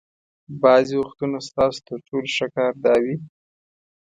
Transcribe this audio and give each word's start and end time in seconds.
بعضې 0.63 0.93
وختونه 0.97 1.37
ستاسو 1.47 1.79
تر 1.87 1.97
ټولو 2.07 2.27
ښه 2.35 2.47
کار 2.55 2.73
دا 2.85 2.95
وي. 3.03 3.15